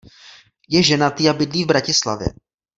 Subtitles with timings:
[0.67, 2.27] Je ženatý a bydlí v Bratislavě.